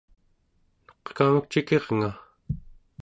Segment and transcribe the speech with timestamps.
[0.87, 2.11] neqkamek cikirnga!